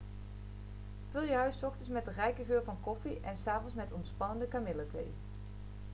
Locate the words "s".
1.59-1.63, 3.37-3.47